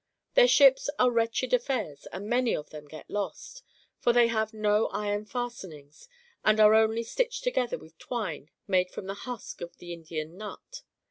[0.33, 3.61] Their ships are wretched affairs, and many of them get lost;
[3.99, 6.09] for they have no iron fastenings,
[6.43, 10.81] and are only stitched toQfether with twine made from the husk of the Indian nut.